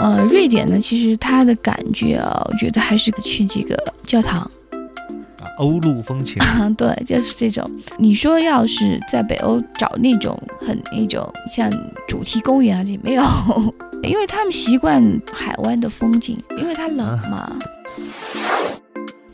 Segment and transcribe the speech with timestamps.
[0.00, 3.76] 呃，瑞典呢，其实它的感觉啊，我觉得还是去这个
[4.06, 4.38] 教堂。
[4.40, 4.50] 啊，
[5.58, 6.40] 欧陆风情。
[6.42, 7.68] 啊，对，就是这种。
[7.96, 11.68] 你说要是在北欧找那种很那种像
[12.06, 13.22] 主题公园啊，这没有，
[14.04, 17.56] 因为他们习惯海湾的风景，因为它冷嘛。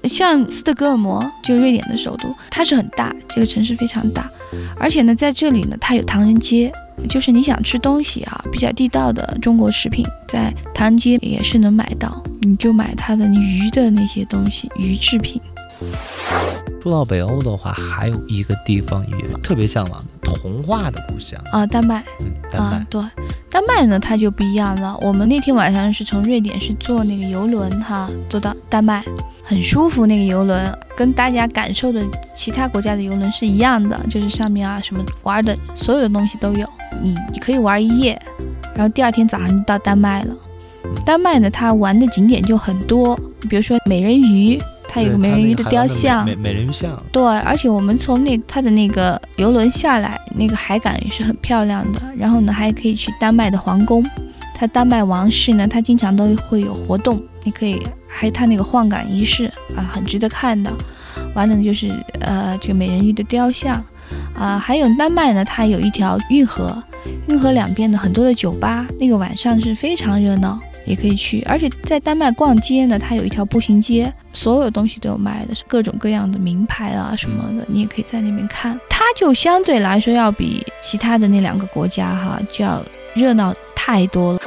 [0.05, 4.31] 像斯德哥尔摩，就瑞典的首都，它是很大，这个城市非常大，
[4.79, 6.71] 而且呢，在这里呢，它有唐人街，
[7.09, 15.41] 就是你想吃东西啊，比较地道的中国食品，在唐人街也是能买到，你就买它的鱼的那些东西，鱼制品。
[16.83, 22.05] 说到北欧的话，还有一个地方也特别向往的，童话的故乡啊，丹麦。
[22.21, 22.87] 嗯，丹麦。
[22.91, 23.03] 对，
[23.51, 24.97] 丹麦呢，它就不一样了。
[25.01, 29.03] 我们那天晚上是从瑞典是坐那个游轮哈，坐到丹麦，
[29.45, 30.07] 很舒服。
[30.07, 32.03] 那个游轮跟大家感受的
[32.35, 36.69] 其他国家的游轮是一样的，就是上面啊什么玩的所有的东西都有，
[37.01, 38.21] 你你可以玩一夜，
[38.75, 40.35] 然后第二天早上就到丹麦了。
[41.05, 43.15] 丹麦呢，它玩的景点就很多，
[43.49, 44.61] 比如说美人鱼。
[44.87, 47.03] 它有个美人鱼的雕像，美美人鱼像。
[47.11, 52.01] 对，而且我们从那它的那个游轮下来，那个海港也是很漂亮的。
[52.17, 54.05] 然后呢，还可以去丹麦的皇宫，
[54.55, 57.83] 它丹麦王室呢，它经常都会有活动，你可以
[58.15, 60.73] 还有它那个换岗仪式啊，很值得看的。
[61.35, 63.85] 完了，就是呃这个美人鱼的雕像
[64.35, 66.83] 啊，还有丹麦呢，它有一条运河，
[67.29, 70.59] 运河两边的很多的酒吧，那个晚上是非常热闹。
[70.87, 78.79] 也可以去，而且在丹麦逛街呢，它有一条步行街，所有东西都有卖的，各种各样的名牌啊什么的，你也可以在那边看。
[78.91, 84.39] 它就相对来说要比其他的那两个国家哈，就要热闹太多了。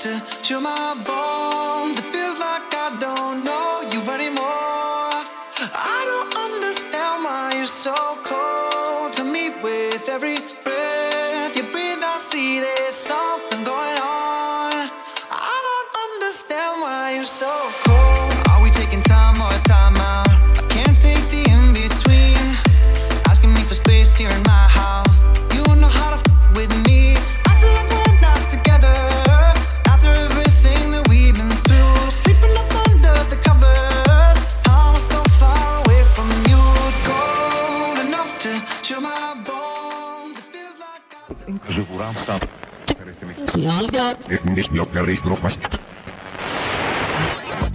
[0.00, 1.98] to chill my bones.
[1.98, 5.24] It feels like I don't know you anymore.
[5.72, 12.02] I don't understand why you're so cold to me with every breath you breathe.
[12.02, 14.90] I see there's something going on.
[15.30, 17.85] I don't understand why you're so cold.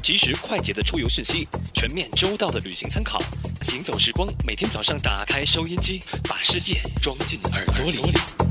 [0.02, 3.22] 及时快捷的出游讯息，全面周到的旅行参考，
[3.62, 8.51] 行走时光，每天早上打开收音机，把世界装进耳朵里。